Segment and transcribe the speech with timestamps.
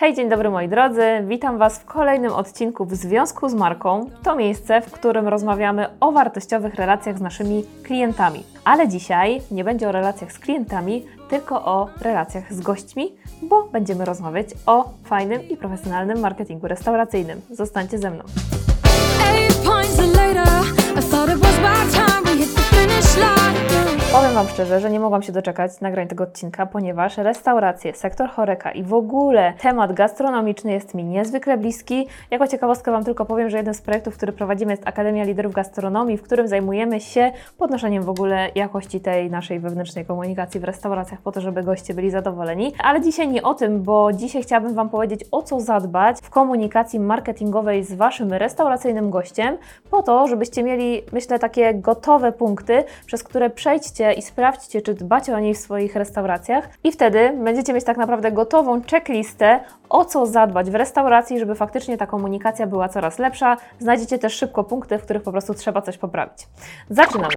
[0.00, 1.02] Hej, dzień dobry moi drodzy.
[1.28, 4.10] Witam Was w kolejnym odcinku w związku z marką.
[4.22, 8.44] To miejsce, w którym rozmawiamy o wartościowych relacjach z naszymi klientami.
[8.64, 14.04] Ale dzisiaj nie będzie o relacjach z klientami, tylko o relacjach z gośćmi, bo będziemy
[14.04, 17.40] rozmawiać o fajnym i profesjonalnym marketingu restauracyjnym.
[17.50, 18.24] Zostańcie ze mną.
[24.12, 28.70] Powiem Wam szczerze, że nie mogłam się doczekać nagrań tego odcinka, ponieważ restauracje, sektor choreka
[28.70, 32.06] i w ogóle temat gastronomiczny jest mi niezwykle bliski.
[32.30, 36.16] Jako ciekawostkę Wam tylko powiem, że jeden z projektów, który prowadzimy jest Akademia Liderów Gastronomii,
[36.16, 41.32] w którym zajmujemy się podnoszeniem w ogóle jakości tej naszej wewnętrznej komunikacji w restauracjach po
[41.32, 42.72] to, żeby goście byli zadowoleni.
[42.82, 47.00] Ale dzisiaj nie o tym, bo dzisiaj chciałabym Wam powiedzieć o co zadbać w komunikacji
[47.00, 49.58] marketingowej z Waszym restauracyjnym gościem,
[49.90, 55.36] po to, żebyście mieli, myślę, takie gotowe punkty, przez które przejdźcie i sprawdźcie, czy dbacie
[55.36, 60.26] o niej w swoich restauracjach i wtedy będziecie mieć tak naprawdę gotową checklistę, o co
[60.26, 63.56] zadbać w restauracji, żeby faktycznie ta komunikacja była coraz lepsza.
[63.78, 66.48] Znajdziecie też szybko punkty, w których po prostu trzeba coś poprawić.
[66.90, 67.34] Zaczynamy.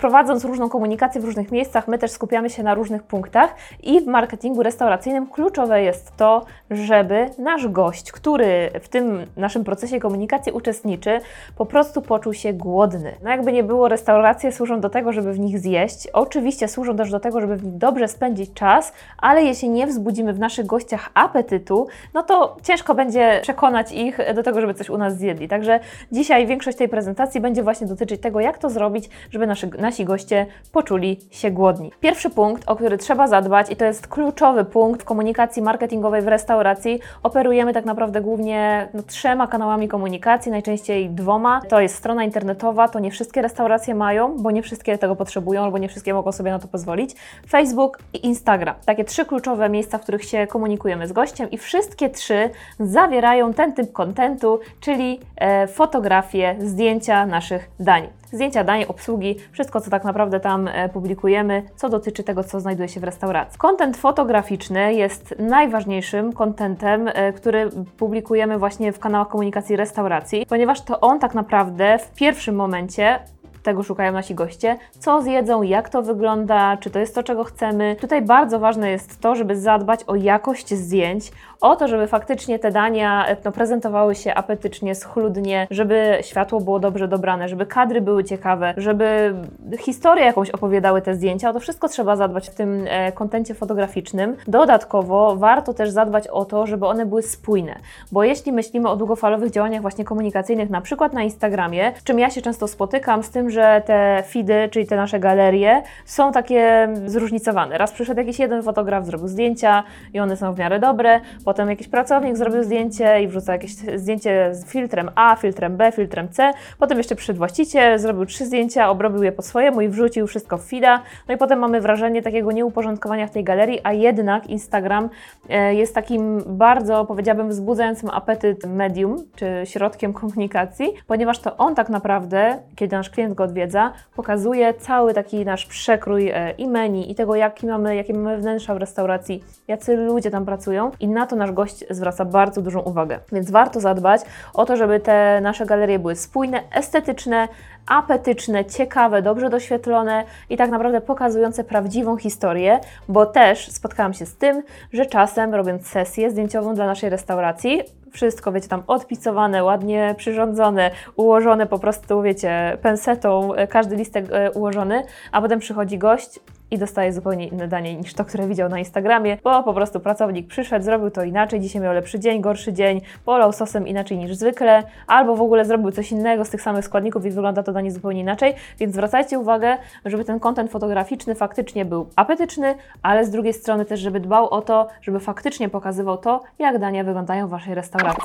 [0.00, 4.06] Prowadząc różną komunikację w różnych miejscach, my też skupiamy się na różnych punktach i w
[4.06, 11.20] marketingu restauracyjnym kluczowe jest to, żeby nasz gość, który w tym naszym procesie komunikacji uczestniczy,
[11.56, 13.14] po prostu poczuł się głodny.
[13.22, 16.01] No jakby nie było, restauracje służą do tego, żeby w nich zjeść.
[16.12, 20.66] Oczywiście służą też do tego, żeby dobrze spędzić czas, ale jeśli nie wzbudzimy w naszych
[20.66, 25.48] gościach apetytu, no to ciężko będzie przekonać ich do tego, żeby coś u nas zjedli.
[25.48, 25.80] Także
[26.12, 29.46] dzisiaj większość tej prezentacji będzie właśnie dotyczyć tego, jak to zrobić, żeby
[29.78, 31.92] nasi goście poczuli się głodni.
[32.00, 36.28] Pierwszy punkt, o który trzeba zadbać i to jest kluczowy punkt w komunikacji marketingowej w
[36.28, 37.00] restauracji.
[37.22, 41.60] Operujemy tak naprawdę głównie no, trzema kanałami komunikacji, najczęściej dwoma.
[41.68, 45.78] To jest strona internetowa, to nie wszystkie restauracje mają, bo nie wszystkie tego potrzebują albo
[45.78, 47.14] nie wszystkie mogą sobie na to pozwolić.
[47.48, 48.74] Facebook i Instagram.
[48.86, 53.72] Takie trzy kluczowe miejsca, w których się komunikujemy z gościem i wszystkie trzy zawierają ten
[53.72, 58.08] typ kontentu, czyli e, fotografie, zdjęcia naszych dań.
[58.32, 62.88] Zdjęcia dań, obsługi, wszystko co tak naprawdę tam e, publikujemy, co dotyczy tego, co znajduje
[62.88, 63.58] się w restauracji.
[63.58, 71.00] Kontent fotograficzny jest najważniejszym kontentem, e, który publikujemy właśnie w kanałach komunikacji restauracji, ponieważ to
[71.00, 73.18] on tak naprawdę w pierwszym momencie
[73.62, 74.76] tego szukają nasi goście.
[74.98, 77.96] Co zjedzą, jak to wygląda, czy to jest to, czego chcemy.
[78.00, 82.70] Tutaj bardzo ważne jest to, żeby zadbać o jakość zdjęć, o to, żeby faktycznie te
[82.70, 88.74] dania no, prezentowały się apetycznie, schludnie, żeby światło było dobrze dobrane, żeby kadry były ciekawe,
[88.76, 89.34] żeby
[89.78, 91.50] historię jakąś opowiadały te zdjęcia.
[91.50, 94.36] O to wszystko trzeba zadbać w tym e, kontencie fotograficznym.
[94.48, 97.78] Dodatkowo warto też zadbać o to, żeby one były spójne,
[98.12, 102.42] bo jeśli myślimy o długofalowych działaniach właśnie komunikacyjnych, na przykład na Instagramie, czym ja się
[102.42, 107.78] często spotykam z tym, że te feedy, czyli te nasze galerie, są takie zróżnicowane.
[107.78, 111.88] Raz przyszedł jakiś jeden fotograf, zrobił zdjęcia i one są w miarę dobre, potem jakiś
[111.88, 116.98] pracownik zrobił zdjęcie i wrzuca jakieś zdjęcie z filtrem A, filtrem B, filtrem C, potem
[116.98, 121.02] jeszcze przyszedł właściciel, zrobił trzy zdjęcia, obrobił je po swojemu i wrzucił wszystko w feeda,
[121.28, 125.08] no i potem mamy wrażenie takiego nieuporządkowania w tej galerii, a jednak Instagram
[125.48, 131.88] e, jest takim bardzo, powiedziałabym, wzbudzającym apetyt medium, czy środkiem komunikacji, ponieważ to on tak
[131.88, 137.14] naprawdę, kiedy nasz klient go odwiedza, pokazuje cały taki nasz przekrój e, i menu, i
[137.14, 141.36] tego, jaki mamy, jakie mamy wnętrza w restauracji, jacy ludzie tam pracują i na to
[141.36, 143.18] nasz gość zwraca bardzo dużą uwagę.
[143.32, 144.20] Więc warto zadbać
[144.54, 147.48] o to, żeby te nasze galerie były spójne, estetyczne,
[147.86, 154.36] apetyczne, ciekawe, dobrze doświetlone i tak naprawdę pokazujące prawdziwą historię, bo też spotkałam się z
[154.36, 160.90] tym, że czasem robiąc sesję zdjęciową dla naszej restauracji, wszystko, wiecie, tam odpicowane, ładnie przyrządzone,
[161.16, 165.02] ułożone po prostu, wiecie, pensetą, e, każdy listek e, ułożony,
[165.32, 166.40] a potem przychodzi gość
[166.72, 170.46] i dostaje zupełnie inne danie niż to, które widział na Instagramie, bo po prostu pracownik
[170.46, 174.82] przyszedł, zrobił to inaczej, dzisiaj miał lepszy dzień, gorszy dzień, polał sosem inaczej niż zwykle,
[175.06, 178.20] albo w ogóle zrobił coś innego z tych samych składników i wygląda to danie zupełnie
[178.20, 183.84] inaczej, więc zwracajcie uwagę, żeby ten kontent fotograficzny faktycznie był apetyczny, ale z drugiej strony
[183.84, 188.22] też, żeby dbał o to, żeby faktycznie pokazywał to, jak dania wyglądają w Waszej restauracji.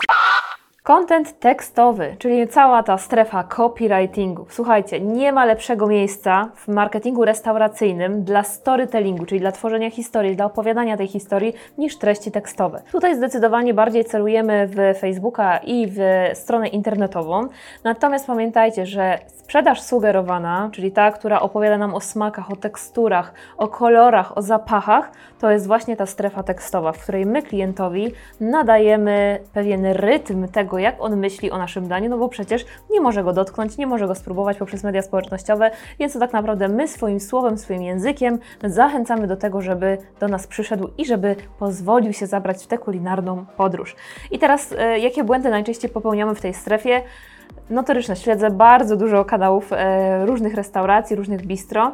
[0.88, 4.46] Content tekstowy, czyli cała ta strefa copywritingu.
[4.50, 10.46] Słuchajcie, nie ma lepszego miejsca w marketingu restauracyjnym dla storytellingu, czyli dla tworzenia historii, dla
[10.46, 12.82] opowiadania tej historii, niż treści tekstowe.
[12.92, 16.00] Tutaj zdecydowanie bardziej celujemy w Facebooka i w
[16.34, 17.48] stronę internetową.
[17.84, 23.68] Natomiast pamiętajcie, że sprzedaż sugerowana, czyli ta, która opowiada nam o smakach, o teksturach, o
[23.68, 29.86] kolorach, o zapachach, to jest właśnie ta strefa tekstowa, w której my klientowi nadajemy pewien
[29.86, 33.78] rytm tego, jak on myśli o naszym daniu, no bo przecież nie może go dotknąć,
[33.78, 37.82] nie może go spróbować poprzez media społecznościowe, więc to tak naprawdę my swoim słowem, swoim
[37.82, 42.78] językiem zachęcamy do tego, żeby do nas przyszedł i żeby pozwolił się zabrać w tę
[42.78, 43.96] kulinarną podróż.
[44.32, 47.02] I teraz, e, jakie błędy najczęściej popełniamy w tej strefie?
[47.70, 51.92] Notoryczne, śledzę bardzo dużo kanałów e, różnych restauracji, różnych bistro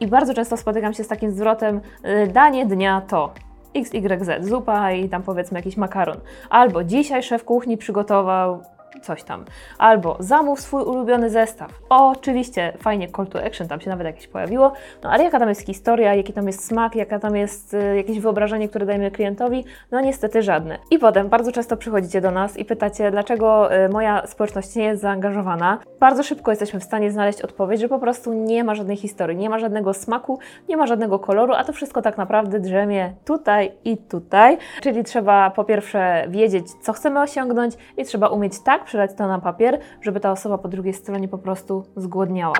[0.00, 3.32] i, bardzo często spotykam się z takim zwrotem e, danie dnia to.
[3.74, 6.16] XYZ, zupa i tam powiedzmy jakiś makaron.
[6.50, 8.62] Albo dzisiaj szef kuchni przygotował
[9.02, 9.44] coś tam.
[9.78, 11.70] Albo zamów swój ulubiony zestaw.
[11.88, 14.72] Oczywiście fajnie call to action, tam się nawet jakieś pojawiło,
[15.02, 18.20] no ale jaka tam jest historia, jaki tam jest smak, jaka tam jest y, jakieś
[18.20, 19.64] wyobrażenie, które dajemy klientowi?
[19.90, 20.78] No niestety żadne.
[20.90, 25.02] I potem bardzo często przychodzicie do nas i pytacie, dlaczego y, moja społeczność nie jest
[25.02, 25.78] zaangażowana.
[26.00, 29.50] Bardzo szybko jesteśmy w stanie znaleźć odpowiedź, że po prostu nie ma żadnej historii, nie
[29.50, 30.38] ma żadnego smaku,
[30.68, 34.58] nie ma żadnego koloru, a to wszystko tak naprawdę drzemie tutaj i tutaj.
[34.82, 39.38] Czyli trzeba po pierwsze wiedzieć, co chcemy osiągnąć i trzeba umieć tak przelać to na
[39.38, 42.54] papier, żeby ta osoba po drugiej stronie po prostu zgłodniała.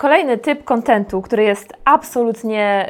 [0.00, 2.86] Kolejny typ kontentu, który jest absolutnie,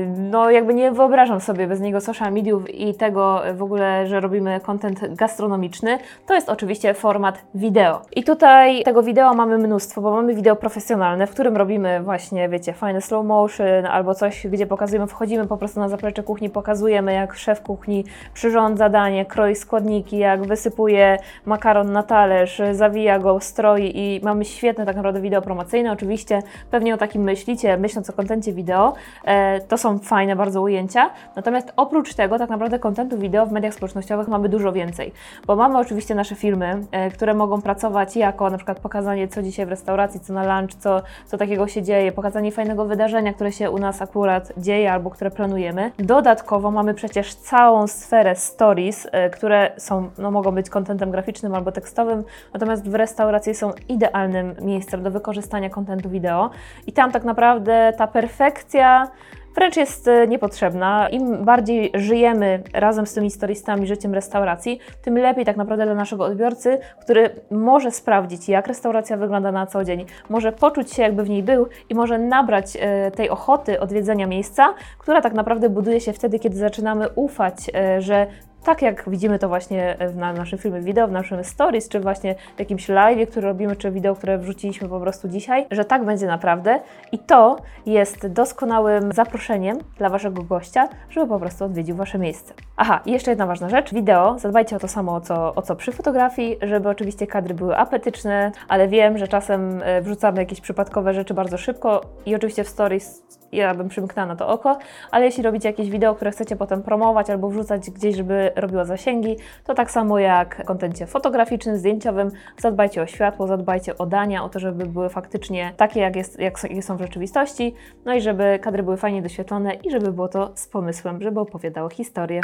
[0.00, 4.20] yy, no jakby nie wyobrażam sobie bez niego social mediów i tego w ogóle, że
[4.20, 8.02] robimy kontent gastronomiczny, to jest oczywiście format wideo.
[8.16, 12.72] I tutaj tego wideo mamy mnóstwo, bo mamy wideo profesjonalne, w którym robimy właśnie, wiecie,
[12.72, 17.34] fajne slow motion albo coś, gdzie pokazujemy, wchodzimy po prostu na zaplecze kuchni, pokazujemy jak
[17.34, 18.04] szef kuchni
[18.34, 24.86] przyrządza danie, kroi składniki, jak wysypuje makaron na talerz, zawija go, stroi i mamy świetne
[24.86, 28.94] tak naprawdę wideo promocyjne, oczywiście pewnie o takim myślicie, myśląc o kontencie wideo,
[29.24, 31.10] e, to są fajne bardzo ujęcia.
[31.36, 35.12] Natomiast oprócz tego, tak naprawdę kontentu wideo w mediach społecznościowych mamy dużo więcej,
[35.46, 39.66] bo mamy oczywiście nasze filmy, e, które mogą pracować jako na przykład pokazanie, co dzisiaj
[39.66, 43.70] w restauracji, co na lunch, co, co takiego się dzieje, pokazanie fajnego wydarzenia, które się
[43.70, 45.92] u nas akurat dzieje albo które planujemy.
[45.98, 51.72] Dodatkowo mamy przecież całą sferę stories, e, które są, no, mogą być kontentem graficznym albo
[51.72, 52.24] tekstowym,
[52.54, 56.39] natomiast w restauracji są idealnym miejscem do wykorzystania kontentu wideo.
[56.86, 59.10] I tam tak naprawdę ta perfekcja
[59.54, 61.08] wręcz jest e, niepotrzebna.
[61.08, 66.24] Im bardziej żyjemy razem z tymi storiestami, życiem restauracji, tym lepiej tak naprawdę dla naszego
[66.24, 71.30] odbiorcy, który może sprawdzić, jak restauracja wygląda na co dzień, może poczuć się, jakby w
[71.30, 76.12] niej był i może nabrać e, tej ochoty odwiedzenia miejsca, która tak naprawdę buduje się
[76.12, 78.26] wtedy, kiedy zaczynamy ufać, e, że
[78.64, 82.58] tak jak widzimy to właśnie na naszym filmie wideo, w naszym stories, czy właśnie w
[82.58, 86.80] jakimś live, który robimy, czy wideo, które wrzuciliśmy po prostu dzisiaj, że tak będzie naprawdę
[87.12, 92.54] i to jest doskonałym zaproszeniem dla Waszego gościa, żeby po prostu odwiedził Wasze miejsce.
[92.76, 95.92] Aha, i jeszcze jedna ważna rzecz, wideo, zadbajcie o to samo, co, o co przy
[95.92, 101.34] fotografii, żeby oczywiście kadry były apetyczne, ale wiem, że czasem e, wrzucamy jakieś przypadkowe rzeczy
[101.34, 103.22] bardzo szybko i oczywiście w stories
[103.52, 104.78] ja bym przymknęła na to oko,
[105.10, 109.36] ale jeśli robicie jakieś wideo, które chcecie potem promować albo wrzucać gdzieś, żeby robiło zasięgi,
[109.64, 114.48] to tak samo jak w kontencie fotograficznym, zdjęciowym, zadbajcie o światło, zadbajcie o dania, o
[114.48, 117.74] to, żeby były faktycznie takie, jak, jest, jak są w rzeczywistości,
[118.04, 121.88] no i żeby kadry były fajnie doświetlone i żeby było to z pomysłem, żeby opowiadało
[121.88, 122.40] historię.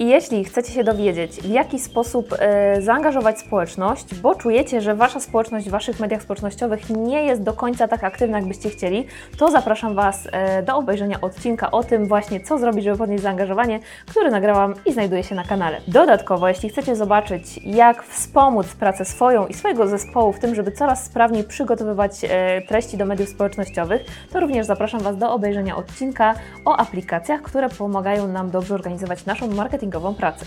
[0.00, 5.20] I jeśli chcecie się dowiedzieć, w jaki sposób e, zaangażować społeczność, bo czujecie, że Wasza
[5.20, 9.06] społeczność w Waszych mediach społecznościowych nie jest do końca tak aktywna, jakbyście chcieli,
[9.38, 13.80] to zapraszam Was e, do obejrzenia odcinka o tym właśnie, co zrobić, żeby podnieść zaangażowanie,
[14.06, 15.80] który nagrałam i znajduje się na kanale.
[15.88, 21.04] Dodatkowo, jeśli chcecie zobaczyć, jak wspomóc pracę swoją i swojego zespołu w tym, żeby coraz
[21.04, 24.02] sprawniej przygotowywać e, treści do mediów społecznościowych,
[24.32, 29.48] to również zapraszam Was do obejrzenia odcinka o aplikacjach, które pomagają nam dobrze organizować naszą
[29.90, 30.46] marketingową pracę.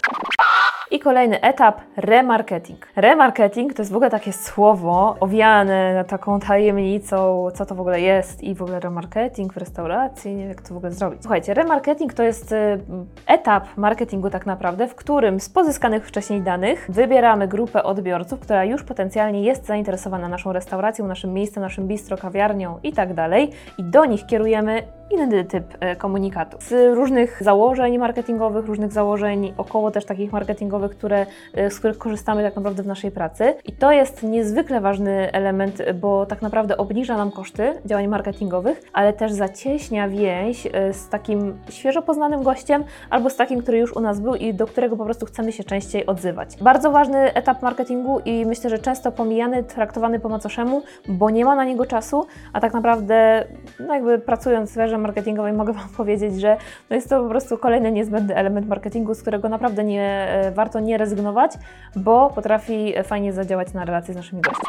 [0.93, 2.87] I kolejny etap remarketing.
[2.95, 8.43] Remarketing to jest w ogóle takie słowo owiane taką tajemnicą, co to w ogóle jest
[8.43, 11.21] i w ogóle remarketing w restauracji, nie wiem jak to w ogóle zrobić.
[11.21, 12.79] Słuchajcie, remarketing to jest y,
[13.27, 18.83] etap marketingu tak naprawdę, w którym z pozyskanych wcześniej danych wybieramy grupę odbiorców, która już
[18.83, 24.05] potencjalnie jest zainteresowana naszą restauracją, naszym miejscem, naszym bistro, kawiarnią i tak dalej i do
[24.05, 26.57] nich kierujemy inny typ e, komunikatu.
[26.59, 32.43] Z różnych założeń marketingowych, różnych założeń około też takich marketingowych, które, e, z których korzystamy
[32.43, 33.53] tak naprawdę w naszej pracy.
[33.65, 39.13] I to jest niezwykle ważny element, bo tak naprawdę obniża nam koszty działań marketingowych, ale
[39.13, 43.99] też zacieśnia więź e, z takim świeżo poznanym gościem albo z takim, który już u
[43.99, 46.57] nas był i do którego po prostu chcemy się częściej odzywać.
[46.61, 51.55] Bardzo ważny etap marketingu i myślę, że często pomijany, traktowany po macoszemu, bo nie ma
[51.55, 53.47] na niego czasu, a tak naprawdę
[53.79, 56.57] no jakby pracując w sferze marketingowej mogę Wam powiedzieć, że
[56.89, 60.79] no jest to po prostu kolejny niezbędny element marketingu, z którego naprawdę nie, e, warto
[60.79, 61.51] nie rezygnować,
[61.95, 64.65] bo potrafi fajnie zadziałać na relacje z naszymi gośćmi.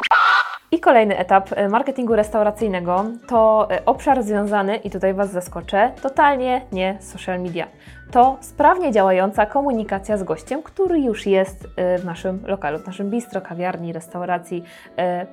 [0.71, 6.61] I kolejny etap e, marketingu restauracyjnego to e, obszar związany, i tutaj Was zaskoczę, totalnie
[6.71, 7.67] nie social media.
[8.11, 13.09] to sprawnie działająca komunikacja z gościem, który już jest e, w naszym lokalu, w naszym
[13.09, 14.63] bistro, kawiarni, restauracji,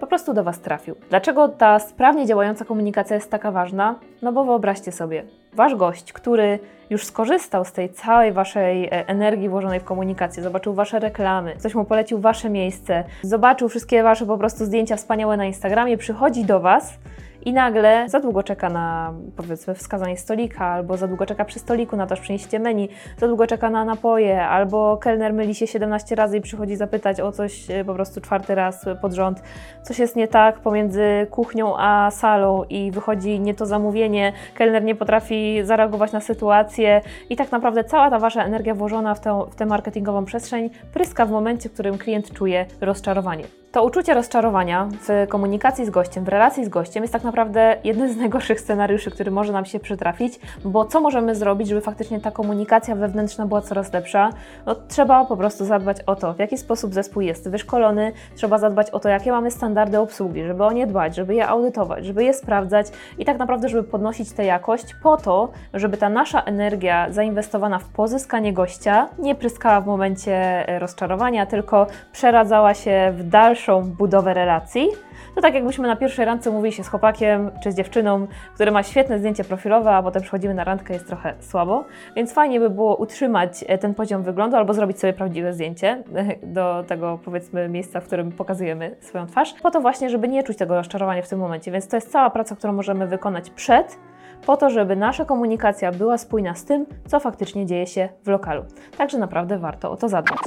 [0.00, 0.94] po prostu do Was trafił.
[1.10, 3.94] Dlaczego ta sprawnie działająca komunikacja jest taka ważna?
[4.22, 6.58] No bo wyobraźcie sobie, Wasz gość, który
[6.90, 11.74] już skorzystał z tej całej Waszej e, energii włożonej w komunikację, zobaczył Wasze reklamy, ktoś
[11.74, 16.60] mu polecił Wasze miejsce, zobaczył wszystkie Wasze po prostu zdjęcia wspaniałe na Instagramie, przychodzi do
[16.60, 16.98] Was
[17.44, 21.96] i nagle za długo czeka na powiedzmy wskazanie stolika, albo za długo czeka przy stoliku
[21.96, 26.14] na to, że przynieście menu, za długo czeka na napoje, albo kelner myli się 17
[26.14, 29.42] razy i przychodzi zapytać o coś e, po prostu czwarty raz pod rząd.
[29.82, 34.94] Coś jest nie tak pomiędzy kuchnią a salą i wychodzi nie to zamówienie, kelner nie
[34.94, 39.54] potrafi zareagować na sytuację i tak naprawdę cała ta Wasza energia włożona w tę, w
[39.54, 43.61] tę marketingową przestrzeń pryska w momencie, w którym klient czuje rozczarowanie.
[43.72, 48.12] To uczucie rozczarowania w komunikacji z gościem, w relacji z gościem jest tak naprawdę jeden
[48.12, 52.30] z najgorszych scenariuszy, który może nam się przytrafić, bo co możemy zrobić, żeby faktycznie ta
[52.30, 54.30] komunikacja wewnętrzna była coraz lepsza?
[54.66, 58.90] No, trzeba po prostu zadbać o to, w jaki sposób zespół jest wyszkolony, trzeba zadbać
[58.90, 62.34] o to, jakie mamy standardy obsługi, żeby o nie dbać, żeby je audytować, żeby je
[62.34, 62.86] sprawdzać
[63.18, 67.88] i tak naprawdę, żeby podnosić tę jakość po to, żeby ta nasza energia zainwestowana w
[67.88, 74.34] pozyskanie gościa nie pryskała w momencie e, rozczarowania, tylko przeradzała się w dalsze dalszą budowę
[74.34, 74.88] relacji,
[75.34, 78.82] to tak jakbyśmy na pierwszej randce mówili się z chłopakiem czy z dziewczyną, który ma
[78.82, 81.84] świetne zdjęcie profilowe, a potem przychodzimy na randkę, jest trochę słabo.
[82.16, 86.02] Więc fajnie by było utrzymać e, ten poziom wyglądu albo zrobić sobie prawdziwe zdjęcie
[86.42, 90.56] do tego powiedzmy miejsca, w którym pokazujemy swoją twarz, po to właśnie, żeby nie czuć
[90.56, 91.70] tego rozczarowania w tym momencie.
[91.70, 93.98] Więc to jest cała praca, którą możemy wykonać przed
[94.46, 98.64] po to, żeby nasza komunikacja była spójna z tym, co faktycznie dzieje się w lokalu.
[98.98, 100.38] Także naprawdę warto o to zadbać.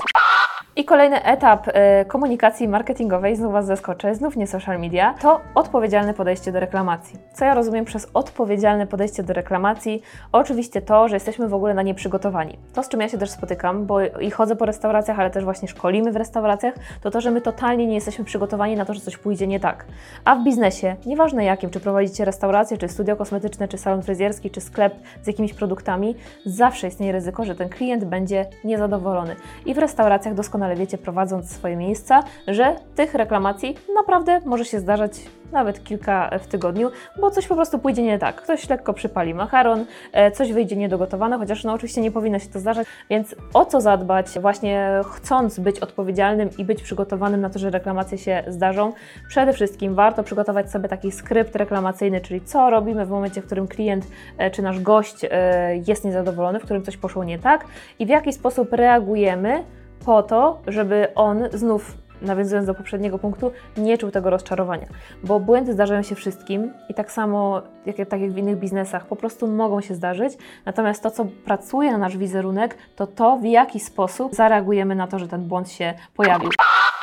[0.77, 1.71] I kolejny etap y,
[2.07, 7.19] komunikacji marketingowej, znów Was zaskoczę, znów nie social media, to odpowiedzialne podejście do reklamacji.
[7.33, 10.01] Co ja rozumiem przez odpowiedzialne podejście do reklamacji?
[10.31, 12.57] Oczywiście to, że jesteśmy w ogóle na nie przygotowani.
[12.73, 15.67] To, z czym ja się też spotykam, bo i chodzę po restauracjach, ale też właśnie
[15.67, 19.17] szkolimy w restauracjach, to to, że my totalnie nie jesteśmy przygotowani na to, że coś
[19.17, 19.85] pójdzie nie tak.
[20.25, 24.61] A w biznesie, nieważne jakim, czy prowadzicie restaurację, czy studio kosmetyczne, czy salon fryzjerski, czy
[24.61, 26.15] sklep z jakimiś produktami,
[26.45, 29.35] zawsze istnieje ryzyko, że ten klient będzie niezadowolony.
[29.65, 34.79] I w restauracjach doskonale doskonale wiecie, prowadząc swoje miejsca, że tych reklamacji naprawdę może się
[34.79, 35.11] zdarzać
[35.51, 38.35] nawet kilka w tygodniu, bo coś po prostu pójdzie nie tak.
[38.35, 42.59] Ktoś lekko przypali makaron, e, coś wyjdzie niedogotowane, chociaż no oczywiście nie powinno się to
[42.59, 47.69] zdarzać, więc o co zadbać, właśnie chcąc być odpowiedzialnym i być przygotowanym na to, że
[47.69, 48.93] reklamacje się zdarzą?
[49.27, 53.67] Przede wszystkim warto przygotować sobie taki skrypt reklamacyjny, czyli co robimy w momencie, w którym
[53.67, 54.07] klient
[54.37, 57.65] e, czy nasz gość e, jest niezadowolony, w którym coś poszło nie tak
[57.99, 59.63] i w jaki sposób reagujemy
[60.05, 64.87] po to, żeby on znów nawiązując do poprzedniego punktu, nie czuł tego rozczarowania.
[65.23, 69.15] Bo błędy zdarzają się wszystkim i tak samo, jak, tak jak w innych biznesach, po
[69.15, 70.33] prostu mogą się zdarzyć.
[70.65, 75.19] Natomiast to, co pracuje na nasz wizerunek, to to, w jaki sposób zareagujemy na to,
[75.19, 76.49] że ten błąd się pojawił.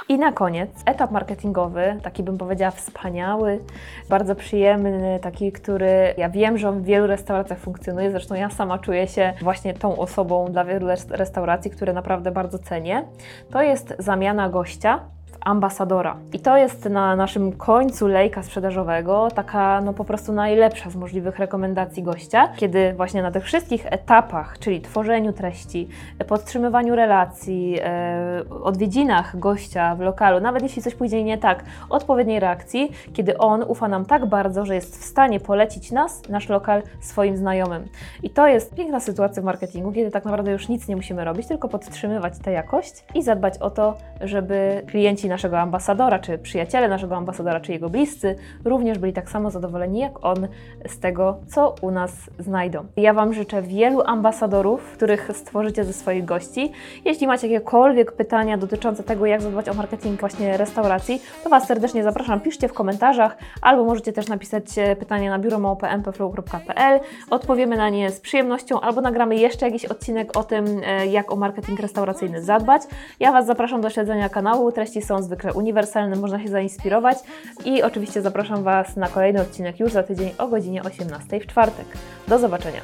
[0.08, 3.60] I na koniec etap marketingowy, taki bym powiedziała wspaniały,
[4.08, 8.10] bardzo przyjemny, taki, który ja wiem, że on w wielu restauracjach funkcjonuje.
[8.10, 13.04] Zresztą ja sama czuję się właśnie tą osobą dla wielu restauracji, które naprawdę bardzo cenię.
[13.50, 15.00] To jest zamiana gościa
[15.44, 16.16] ambasadora.
[16.32, 21.38] I to jest na naszym końcu lejka sprzedażowego taka no po prostu najlepsza z możliwych
[21.38, 25.88] rekomendacji gościa, kiedy właśnie na tych wszystkich etapach, czyli tworzeniu treści,
[26.28, 32.92] podtrzymywaniu relacji, e, odwiedzinach gościa w lokalu, nawet jeśli coś pójdzie nie tak, odpowiedniej reakcji,
[33.12, 37.36] kiedy on ufa nam tak bardzo, że jest w stanie polecić nas, nasz lokal swoim
[37.36, 37.88] znajomym.
[38.22, 41.46] I to jest piękna sytuacja w marketingu, kiedy tak naprawdę już nic nie musimy robić,
[41.46, 47.16] tylko podtrzymywać tę jakość i zadbać o to, żeby klienci naszego ambasadora, czy przyjaciele naszego
[47.16, 50.48] ambasadora, czy jego bliscy również byli tak samo zadowoleni jak on
[50.88, 52.84] z tego, co u nas znajdą.
[52.96, 56.72] Ja Wam życzę wielu ambasadorów, których stworzycie ze swoich gości.
[57.04, 62.02] Jeśli macie jakiekolwiek pytania dotyczące tego, jak zadbać o marketing właśnie restauracji, to Was serdecznie
[62.02, 67.00] zapraszam, piszcie w komentarzach, albo możecie też napisać e, pytanie na biuromałpa.mpflow.pl.
[67.30, 71.36] Odpowiemy na nie z przyjemnością, albo nagramy jeszcze jakiś odcinek o tym, e, jak o
[71.36, 72.82] marketing restauracyjny zadbać.
[73.20, 77.18] Ja Was zapraszam do śledzenia kanału, treści zwykle uniwersalne, można się zainspirować
[77.64, 81.86] i oczywiście zapraszam Was na kolejny odcinek już za tydzień o godzinie 18 w czwartek.
[82.28, 82.80] Do zobaczenia!